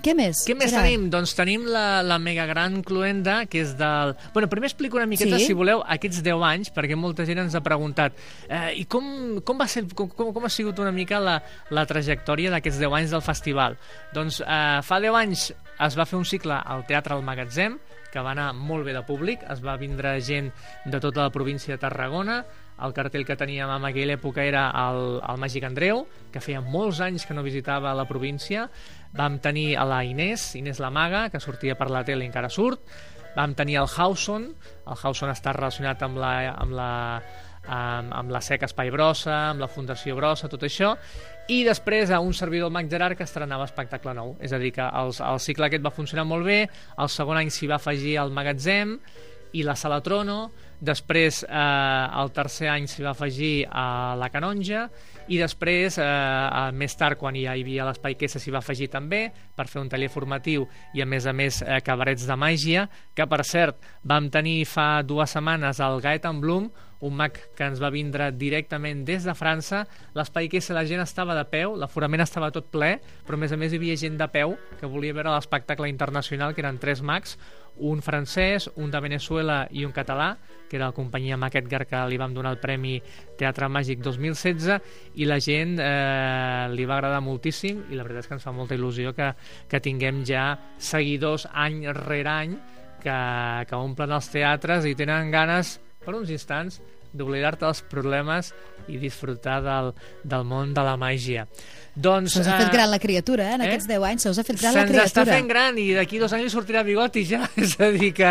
Què 0.00 0.14
més? 0.16 0.46
Què 0.48 0.54
més 0.56 0.70
Gerard? 0.70 0.86
tenim? 0.86 1.10
Doncs 1.12 1.34
tenim 1.36 1.66
la, 1.68 2.00
la 2.02 2.16
mega 2.18 2.46
gran 2.48 2.78
cluenda, 2.82 3.44
que 3.44 3.60
és 3.60 3.74
del... 3.76 4.14
Bueno, 4.32 4.48
primer 4.48 4.70
explico 4.70 4.96
una 4.96 5.04
miqueta, 5.04 5.36
Sí? 5.38 5.44
si 5.50 5.52
voleu, 5.52 5.82
aquests 5.86 6.22
10 6.24 6.40
anys, 6.42 6.70
perquè 6.72 6.96
molta 6.96 7.26
gent 7.28 7.38
ens 7.42 7.54
ha 7.54 7.60
preguntat 7.60 8.14
eh, 8.48 8.72
i 8.80 8.86
com, 8.86 9.42
com, 9.44 9.58
va 9.60 9.66
ser, 9.68 9.84
com, 9.92 10.08
com, 10.08 10.32
com 10.32 10.44
ha 10.46 10.48
sigut 10.48 10.78
una 10.80 10.90
mica 10.90 11.20
la, 11.20 11.42
la 11.68 11.84
trajectòria 11.84 12.48
d'aquests 12.50 12.80
10 12.80 12.96
anys 12.96 13.10
del 13.10 13.20
festival? 13.20 13.76
Doncs 14.14 14.40
eh, 14.40 14.80
fa 14.82 15.00
10 15.04 15.14
anys 15.20 15.50
es 15.78 15.98
va 15.98 16.06
fer 16.06 16.16
un 16.16 16.24
cicle 16.24 16.54
al 16.64 16.86
Teatre 16.88 17.12
al 17.14 17.22
Magatzem, 17.22 17.76
que 18.12 18.22
va 18.24 18.34
anar 18.34 18.50
molt 18.56 18.84
bé 18.86 18.94
de 18.96 19.04
públic, 19.06 19.44
es 19.50 19.62
va 19.64 19.78
vindre 19.80 20.16
gent 20.20 20.50
de 20.84 21.00
tota 21.00 21.26
la 21.26 21.34
província 21.34 21.76
de 21.76 21.82
Tarragona, 21.82 22.42
el 22.80 22.94
cartell 22.96 23.26
que 23.28 23.36
teníem 23.36 23.68
en 23.74 23.84
aquella 23.84 24.16
època 24.16 24.44
era 24.46 24.64
el, 24.86 25.18
el 25.20 25.40
Màgic 25.40 25.66
Andreu, 25.68 26.06
que 26.32 26.40
feia 26.40 26.62
molts 26.64 27.02
anys 27.04 27.26
que 27.28 27.36
no 27.36 27.44
visitava 27.44 27.92
la 27.96 28.06
província. 28.08 28.68
Vam 29.16 29.36
tenir 29.44 29.74
a 29.76 29.84
la 29.88 30.00
Inés, 30.08 30.54
Inés 30.56 30.80
la 30.80 30.88
Maga, 30.94 31.26
que 31.28 31.42
sortia 31.44 31.76
per 31.76 31.90
la 31.92 32.04
tele 32.08 32.24
i 32.24 32.30
encara 32.30 32.48
surt. 32.48 32.80
Vam 33.36 33.52
tenir 33.54 33.76
el 33.82 33.90
Hauson, 33.90 34.48
el 34.88 34.96
Hauson 35.04 35.30
està 35.30 35.52
relacionat 35.54 36.00
amb 36.02 36.18
la, 36.18 36.32
amb 36.56 36.74
la, 36.74 36.90
amb, 37.66 38.14
amb 38.16 38.32
la 38.32 38.40
SEC 38.42 38.64
Espai 38.66 38.90
Brossa, 38.90 39.36
amb 39.50 39.62
la 39.62 39.68
Fundació 39.70 40.16
Brossa, 40.18 40.48
tot 40.50 40.64
això, 40.66 40.94
i 41.50 41.64
després 41.66 42.12
a 42.14 42.20
un 42.22 42.34
servidor 42.36 42.70
Mac 42.70 42.86
Gerard 42.90 43.18
que 43.18 43.26
estrenava 43.26 43.66
espectacle 43.66 44.14
nou. 44.14 44.36
És 44.38 44.54
a 44.54 44.60
dir, 44.62 44.70
que 44.76 44.86
el, 44.86 45.10
el 45.10 45.42
cicle 45.42 45.66
aquest 45.66 45.82
va 45.82 45.90
funcionar 45.94 46.26
molt 46.28 46.46
bé, 46.46 46.62
el 46.70 47.10
segon 47.10 47.40
any 47.40 47.50
s'hi 47.50 47.66
va 47.70 47.80
afegir 47.80 48.16
el 48.22 48.30
magatzem 48.34 48.94
i 49.58 49.64
la 49.66 49.74
Sala 49.74 49.98
Trono, 50.06 50.44
després 50.80 51.42
eh, 51.42 52.20
el 52.22 52.30
tercer 52.32 52.68
any 52.70 52.86
s'hi 52.88 53.02
va 53.02 53.10
afegir 53.16 53.54
a 53.66 54.14
la 54.16 54.28
Canonja 54.30 54.84
i 55.26 55.40
després, 55.40 55.98
eh, 55.98 56.04
eh, 56.06 56.70
més 56.70 56.94
tard, 56.98 57.18
quan 57.18 57.34
ja 57.34 57.56
hi 57.56 57.64
havia 57.64 57.88
l'Espai 57.88 58.14
Quessa, 58.20 58.38
s'hi 58.38 58.54
va 58.54 58.62
afegir 58.62 58.86
també 58.92 59.24
per 59.56 59.66
fer 59.70 59.82
un 59.82 59.90
taller 59.90 60.10
formatiu 60.10 60.68
i, 60.94 61.02
a 61.02 61.06
més 61.06 61.26
a 61.26 61.34
més, 61.34 61.60
eh, 61.66 61.80
cabarets 61.86 62.28
de 62.30 62.36
màgia, 62.38 62.86
que, 63.14 63.26
per 63.26 63.42
cert, 63.46 63.82
vam 64.06 64.30
tenir 64.30 64.62
fa 64.70 65.02
dues 65.02 65.34
setmanes 65.34 65.82
el 65.82 65.98
Gaetan 66.02 66.40
Blum, 66.42 66.70
un 67.00 67.16
mag 67.16 67.38
que 67.56 67.66
ens 67.66 67.80
va 67.82 67.90
vindre 67.92 68.30
directament 68.36 69.04
des 69.08 69.24
de 69.24 69.34
França. 69.36 69.84
L'espai 70.16 70.50
Quessa 70.52 70.76
la 70.76 70.84
gent 70.88 71.02
estava 71.02 71.36
de 71.38 71.46
peu, 71.48 71.76
l'aforament 71.80 72.24
estava 72.24 72.52
tot 72.54 72.68
ple, 72.72 72.96
però 73.26 73.38
a 73.38 73.42
més 73.44 73.52
a 73.52 73.58
més 73.60 73.72
hi 73.72 73.80
havia 73.80 73.96
gent 74.00 74.18
de 74.20 74.28
peu 74.32 74.56
que 74.80 74.90
volia 74.90 75.16
veure 75.16 75.32
l'espectacle 75.34 75.88
internacional, 75.88 76.54
que 76.54 76.64
eren 76.64 76.80
tres 76.82 77.02
mags, 77.02 77.38
un 77.80 78.02
francès, 78.02 78.68
un 78.76 78.90
de 78.90 79.00
Venezuela 79.00 79.62
i 79.70 79.86
un 79.86 79.92
català, 79.96 80.34
que 80.68 80.76
era 80.76 80.90
la 80.90 80.96
companyia 80.96 81.38
Mac 81.40 81.56
Edgar 81.58 81.86
que 81.88 82.00
li 82.08 82.18
vam 82.20 82.34
donar 82.36 82.52
el 82.54 82.60
Premi 82.62 82.98
Teatre 83.40 83.70
Màgic 83.72 84.02
2016 84.04 85.16
i 85.18 85.26
la 85.26 85.40
gent 85.42 85.78
eh, 85.82 86.68
li 86.70 86.86
va 86.86 86.98
agradar 87.00 87.22
moltíssim 87.24 87.86
i 87.90 87.98
la 87.98 88.04
veritat 88.06 88.26
és 88.26 88.30
que 88.30 88.36
ens 88.38 88.46
fa 88.46 88.54
molta 88.54 88.76
il·lusió 88.78 89.14
que, 89.16 89.32
que 89.68 89.82
tinguem 89.82 90.22
ja 90.28 90.52
seguidors 90.78 91.48
any 91.50 91.82
rere 91.96 92.30
any 92.30 92.58
que, 93.00 93.20
que 93.66 93.76
omplen 93.80 94.12
els 94.14 94.28
teatres 94.30 94.86
i 94.86 94.94
tenen 94.94 95.32
ganes 95.32 95.78
per 96.04 96.14
uns 96.16 96.32
instants 96.32 96.80
d'oblidar-te 97.12 97.66
dels 97.66 97.82
problemes 97.90 98.52
i 98.88 98.96
disfrutar 98.98 99.60
del, 99.62 99.92
del 100.24 100.44
món 100.44 100.72
de 100.74 100.82
la 100.82 100.96
màgia. 100.96 101.46
Doncs, 102.00 102.32
Se 102.32 102.40
us 102.40 102.46
ha 102.46 102.54
fet 102.56 102.68
eh, 102.68 102.72
gran 102.72 102.88
la 102.90 103.00
criatura, 103.02 103.48
eh? 103.50 103.54
En 103.56 103.62
eh? 103.62 103.66
aquests 103.66 103.88
10 103.90 104.04
anys 104.06 104.22
se 104.22 104.30
us 104.30 104.38
ha 104.38 104.44
fet 104.46 104.60
gran 104.60 104.72
la 104.72 104.84
Se'ns 104.86 104.90
està 104.94 105.24
criatura. 105.24 105.34
fent 105.36 105.48
gran 105.50 105.78
i 105.82 105.88
d'aquí 105.96 106.20
dos 106.22 106.32
anys 106.32 106.54
sortirà 106.54 106.84
bigoti 106.86 107.24
ja, 107.26 107.42
és 107.58 107.74
a 107.82 107.88
dir 107.90 108.12
que 108.14 108.30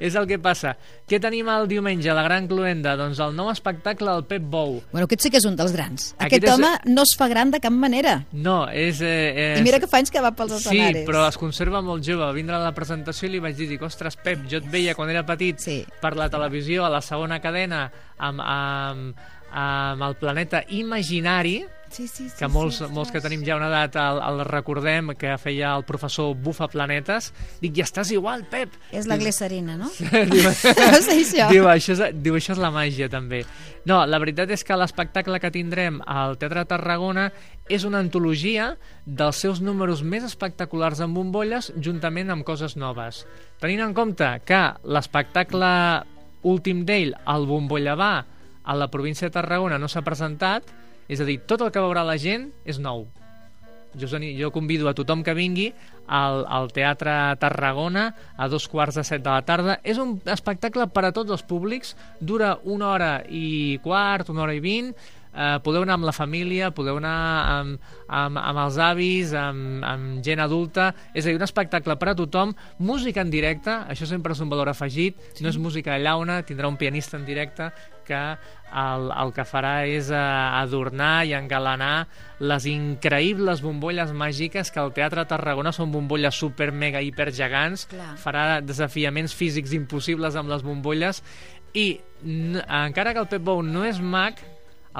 és 0.00 0.14
el 0.18 0.26
que 0.26 0.38
passa. 0.42 0.74
Què 1.06 1.20
tenim 1.22 1.46
el 1.48 1.68
diumenge, 1.70 2.10
la 2.12 2.24
gran 2.26 2.48
cluenda? 2.50 2.96
Doncs 2.98 3.20
el 3.22 3.32
nou 3.38 3.48
espectacle 3.52 4.10
del 4.10 4.24
Pep 4.26 4.42
Bou. 4.50 4.80
Bueno, 4.90 5.06
aquest 5.06 5.22
sí 5.22 5.30
que 5.30 5.38
és 5.38 5.46
un 5.46 5.54
dels 5.56 5.72
grans. 5.72 6.10
Aquest 6.18 6.26
Aquest, 6.42 6.48
és- 6.48 6.52
home 6.58 6.92
no 6.92 7.04
es 7.06 7.14
fa 7.16 7.28
gran 7.30 7.52
de 7.54 7.60
cap 7.62 7.72
manera. 7.72 8.16
No, 8.32 8.66
és... 8.68 8.98
Eh, 9.00 9.54
I 9.60 9.62
mira 9.62 9.78
que 9.78 9.86
fa 9.86 10.02
anys 10.02 10.10
que 10.10 10.20
va 10.20 10.34
pels 10.34 10.56
Sí, 10.58 10.66
escenaris. 10.74 11.06
però 11.06 11.28
es 11.30 11.38
conserva 11.38 11.80
molt 11.80 12.04
jove. 12.04 12.24
Va 12.26 12.32
vindre 12.34 12.56
a 12.58 12.60
la 12.66 12.74
presentació 12.74 13.28
i 13.30 13.36
li 13.36 13.38
vaig 13.40 13.54
dir, 13.56 13.68
dic, 13.70 13.82
ostres, 13.86 14.18
Pep, 14.18 14.48
jo 14.50 14.58
et 14.58 14.66
veia 14.68 14.96
quan 14.98 15.08
era 15.14 15.22
petit 15.24 15.62
Sí. 15.62 15.78
per 16.02 16.16
la 16.18 16.28
televisió 16.28 16.84
a 16.84 16.90
la 16.90 17.00
segona 17.00 17.38
cadena 17.40 17.86
amb, 18.18 18.40
amb, 18.42 19.16
amb 19.50 20.02
el 20.06 20.16
planeta 20.20 20.64
imaginari, 20.68 21.60
Sí, 21.88 22.08
sí, 22.08 22.28
sí, 22.28 22.34
que 22.36 22.48
molts, 22.50 22.80
sí, 22.80 22.86
molts 22.92 23.12
que 23.14 23.20
tenim 23.22 23.44
ja 23.46 23.54
una 23.56 23.68
edat 23.70 23.94
el, 24.00 24.18
el 24.26 24.40
recordem 24.48 25.12
que 25.18 25.36
feia 25.38 25.70
el 25.78 25.84
professor 25.86 26.34
Bufa 26.34 26.66
Planetes 26.68 27.30
dic, 27.62 27.76
ja 27.78 27.86
estàs 27.86 28.10
igual, 28.12 28.42
Pep. 28.50 28.74
És 28.90 29.06
la 29.06 29.16
glicerina, 29.20 29.76
no? 29.78 29.88
diu, 30.32 30.50
sí, 31.06 31.20
això. 31.20 31.46
diu, 31.52 31.68
això 31.70 31.94
és, 31.94 32.02
diu, 32.18 32.36
això 32.36 32.56
és 32.56 32.62
la 32.62 32.72
màgia 32.74 33.08
també. 33.12 33.44
No, 33.86 34.00
la 34.02 34.18
veritat 34.18 34.50
és 34.50 34.66
que 34.66 34.76
l'espectacle 34.78 35.38
que 35.40 35.52
tindrem 35.54 36.00
al 36.02 36.36
Teatre 36.40 36.64
de 36.64 36.72
Tarragona 36.74 37.28
és 37.70 37.86
una 37.86 38.02
antologia 38.02 38.72
dels 39.06 39.38
seus 39.46 39.62
números 39.62 40.02
més 40.02 40.26
espectaculars 40.26 41.00
en 41.06 41.14
bombolles 41.14 41.70
juntament 41.78 42.34
amb 42.34 42.46
coses 42.46 42.74
noves. 42.76 43.24
Tenint 43.62 43.86
en 43.86 43.94
compte 43.94 44.34
que 44.44 44.62
l'espectacle 44.82 45.70
últim 46.46 46.82
d'ell, 46.86 47.14
el 47.30 47.46
Bombollavà 47.46 48.14
a 48.66 48.74
la 48.74 48.90
província 48.90 49.28
de 49.28 49.36
Tarragona 49.38 49.78
no 49.78 49.88
s'ha 49.88 50.04
presentat 50.04 50.66
és 51.08 51.22
a 51.22 51.28
dir, 51.28 51.38
tot 51.46 51.62
el 51.62 51.70
que 51.70 51.82
veurà 51.82 52.02
la 52.04 52.18
gent 52.18 52.50
és 52.66 52.82
nou 52.82 53.06
jo, 53.96 54.08
jo 54.08 54.50
convido 54.52 54.88
a 54.88 54.94
tothom 54.94 55.22
que 55.24 55.34
vingui 55.34 55.70
al, 56.06 56.44
al 56.48 56.70
Teatre 56.72 57.36
Tarragona 57.40 58.10
a 58.36 58.48
dos 58.48 58.68
quarts 58.68 59.00
de 59.00 59.04
set 59.04 59.24
de 59.24 59.32
la 59.32 59.42
tarda. 59.42 59.78
És 59.82 59.98
un 59.98 60.18
espectacle 60.26 60.86
per 60.92 61.06
a 61.08 61.12
tots 61.16 61.32
els 61.32 61.44
públics, 61.46 61.96
dura 62.20 62.56
una 62.64 62.90
hora 62.92 63.12
i 63.28 63.78
quart, 63.82 64.30
una 64.30 64.44
hora 64.44 64.54
i 64.54 64.60
vint, 64.60 64.92
eh, 65.36 65.58
podeu 65.64 65.84
anar 65.84 65.98
amb 66.00 66.08
la 66.08 66.14
família, 66.16 66.72
podeu 66.74 66.98
anar 67.00 67.16
amb, 67.52 67.90
amb, 68.08 68.40
amb 68.40 68.62
els 68.64 68.80
avis, 68.82 69.34
amb, 69.36 69.84
amb 69.86 70.24
gent 70.24 70.40
adulta, 70.42 70.90
és 71.12 71.26
a 71.26 71.30
dir, 71.30 71.36
un 71.36 71.46
espectacle 71.46 71.98
per 72.00 72.12
a 72.12 72.16
tothom, 72.18 72.54
música 72.78 73.22
en 73.22 73.30
directe, 73.30 73.74
això 73.92 74.08
sempre 74.08 74.32
és 74.32 74.40
un 74.40 74.52
valor 74.52 74.72
afegit, 74.72 75.20
sí. 75.34 75.44
no 75.44 75.52
és 75.52 75.60
música 75.60 75.94
de 75.94 76.06
llauna, 76.06 76.40
tindrà 76.48 76.70
un 76.72 76.80
pianista 76.80 77.20
en 77.20 77.28
directe 77.28 77.70
que 78.06 78.20
el, 78.76 79.10
el 79.10 79.32
que 79.34 79.44
farà 79.46 79.74
és 79.88 80.08
eh, 80.14 80.18
adornar 80.60 81.26
i 81.26 81.34
engalanar 81.36 82.06
les 82.38 82.66
increïbles 82.70 83.62
bombolles 83.64 84.12
màgiques 84.16 84.70
que 84.72 84.82
al 84.82 84.92
Teatre 84.96 85.26
Tarragona 85.28 85.72
són 85.74 85.92
bombolles 85.94 86.38
super, 86.38 86.70
mega, 86.72 87.02
hiper 87.02 87.32
gegants, 87.34 87.86
Clar. 87.90 88.14
farà 88.22 88.46
desafiaments 88.62 89.34
físics 89.36 89.74
impossibles 89.76 90.38
amb 90.38 90.52
les 90.52 90.64
bombolles. 90.66 91.22
I 91.76 91.88
encara 92.24 93.12
que 93.12 93.20
el 93.20 93.30
Pep 93.30 93.42
Bou 93.44 93.62
no 93.64 93.84
és 93.84 93.98
mag, 94.00 94.38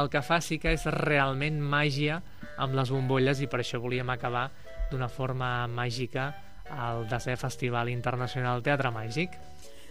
el 0.01 0.11
que 0.13 0.23
fa 0.23 0.41
sí 0.45 0.59
que 0.63 0.75
és 0.77 0.87
realment 0.93 1.61
màgia 1.61 2.21
amb 2.61 2.77
les 2.77 2.93
bombolles 2.93 3.41
i 3.41 3.49
per 3.51 3.63
això 3.63 3.81
volíem 3.81 4.11
acabar 4.13 4.49
d'una 4.91 5.09
forma 5.09 5.67
màgica 5.69 6.31
al 6.71 7.07
desè 7.11 7.37
Festival 7.39 7.89
Internacional 7.93 8.63
Teatre 8.63 8.91
Màgic. 8.95 9.37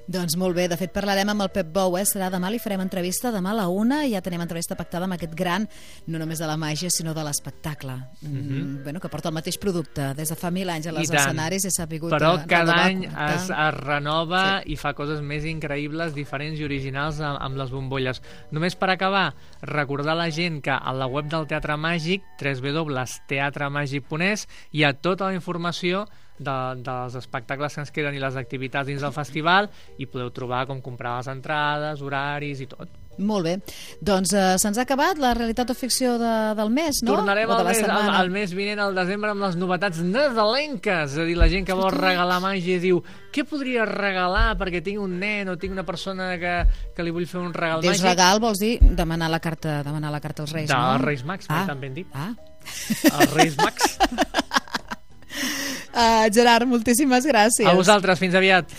Doncs 0.06 0.36
molt 0.38 0.54
bé, 0.54 0.68
de 0.70 0.78
fet 0.78 0.92
parlarem 0.94 1.32
amb 1.34 1.42
el 1.42 1.50
Pep 1.50 1.72
Bou, 1.74 1.96
eh? 1.98 2.04
serà 2.06 2.28
demà, 2.30 2.52
li 2.54 2.60
farem 2.62 2.84
entrevista 2.84 3.32
demà 3.34 3.50
a 3.56 3.58
la 3.58 3.64
una 3.74 4.04
ja 4.06 4.20
tenim 4.22 4.44
entrevista 4.44 4.76
pactada 4.78 5.08
amb 5.08 5.16
aquest 5.16 5.34
gran, 5.38 5.66
no 6.06 6.20
només 6.22 6.38
de 6.42 6.46
la 6.46 6.58
màgia, 6.62 6.92
sinó 6.94 7.14
de 7.18 7.24
l'espectacle. 7.26 7.96
Mm 8.22 8.30
-hmm. 8.30 8.84
bueno, 8.84 9.00
que 9.00 9.10
porta 9.10 9.30
el 9.30 9.36
mateix 9.36 9.58
producte 9.58 10.14
des 10.14 10.30
de 10.30 10.36
fa 10.36 10.52
mil 10.52 10.70
anys 10.70 10.88
a 10.88 10.92
les 10.92 11.10
escenaris 11.10 11.66
i 11.66 11.72
s'ha 11.72 11.88
sabut 11.88 12.12
Però 12.12 12.40
eh, 12.40 12.46
cada 12.48 12.74
any 12.86 13.06
es, 13.06 13.50
es 13.50 13.74
renova 13.74 14.62
sí. 14.62 14.74
i 14.74 14.76
fa 14.76 14.94
coses 14.94 15.22
més 15.22 15.44
increïbles, 15.44 16.14
diferents 16.14 16.60
i 16.60 16.64
originals 16.64 17.20
amb, 17.20 17.40
amb 17.42 17.58
les 17.58 17.72
bombolles. 17.72 18.22
Només 18.52 18.76
per 18.76 18.90
acabar, 18.90 19.34
recordar 19.62 20.12
a 20.12 20.16
la 20.16 20.30
gent 20.30 20.62
que 20.62 20.72
a 20.72 20.94
la 20.94 21.08
web 21.08 21.26
del 21.26 21.48
Teatre 21.48 21.78
Màgic, 21.78 22.22
www.teatremàgic.es, 22.40 24.48
hi 24.72 24.84
ha 24.84 24.94
tota 24.94 25.26
la 25.26 25.34
informació 25.34 26.08
de, 26.40 26.58
dels 26.84 27.16
espectacles 27.22 27.76
que 27.76 27.84
ens 27.86 27.96
queden 27.96 28.18
i 28.18 28.22
les 28.24 28.36
activitats 28.40 28.90
dins 28.90 29.02
del 29.04 29.16
festival 29.16 29.70
i 29.98 30.08
podeu 30.10 30.32
trobar 30.36 30.66
com 30.70 30.84
comprar 30.84 31.18
les 31.20 31.32
entrades, 31.32 32.04
horaris 32.04 32.64
i 32.66 32.70
tot. 32.72 33.02
Molt 33.16 33.46
bé. 33.48 33.54
Doncs 34.04 34.34
eh, 34.36 34.56
se'ns 34.60 34.76
ha 34.76 34.84
acabat 34.84 35.20
la 35.22 35.32
realitat 35.38 35.70
o 35.72 35.76
ficció 35.78 36.18
de, 36.20 36.32
del 36.58 36.72
mes, 36.74 37.00
no? 37.06 37.14
Tornarem 37.16 37.48
de 37.48 37.56
al 37.56 37.68
mes, 37.70 37.82
al, 37.88 38.10
al 38.12 38.32
mes 38.34 38.54
vinent, 38.56 38.82
al 38.84 38.98
desembre, 38.98 39.32
amb 39.32 39.46
les 39.46 39.56
novetats 39.60 40.02
nadalenques. 40.04 41.16
És 41.16 41.22
a 41.22 41.28
dir, 41.28 41.38
la 41.40 41.48
gent 41.52 41.68
que 41.68 41.78
vol 41.78 41.94
regalar 41.96 42.42
màgia 42.44 42.76
i 42.76 42.84
diu 42.84 43.00
què 43.32 43.46
podria 43.48 43.86
regalar 43.88 44.58
perquè 44.60 44.82
tinc 44.84 45.00
un 45.00 45.16
nen 45.22 45.52
o 45.52 45.58
tinc 45.60 45.76
una 45.76 45.86
persona 45.88 46.34
que, 46.42 46.56
que 46.96 47.06
li 47.08 47.14
vull 47.16 47.28
fer 47.30 47.40
un 47.40 47.54
regal 47.56 47.84
Dius 47.86 47.96
màgic. 47.96 48.10
regal, 48.10 48.42
vols 48.44 48.60
dir 48.64 48.74
demanar 48.84 49.32
la 49.32 49.40
carta, 49.44 49.82
demanar 49.86 50.12
la 50.12 50.20
carta 50.24 50.44
als 50.44 50.56
Reis, 50.56 50.68
Dels 50.72 51.00
no? 51.00 51.06
Reis 51.06 51.24
Mags, 51.24 51.48
ah. 51.50 51.64
també 51.72 51.92
hem 51.92 52.02
dit. 52.02 52.12
Ah. 52.12 52.34
Els 53.14 53.34
Reis 53.34 53.56
Mags. 53.62 53.96
Uh, 55.96 56.28
Gerard, 56.36 56.68
moltíssimes 56.68 57.24
gràcies. 57.24 57.64
A 57.72 57.74
vosaltres, 57.78 58.20
fins 58.20 58.36
aviat. 58.36 58.76